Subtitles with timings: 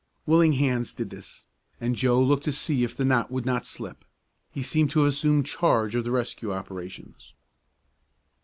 [0.25, 1.45] Willing hands did this,
[1.79, 4.03] and Joe looked to see if the knot would not slip.
[4.49, 7.35] He seemed to have assumed charge of the rescue operations.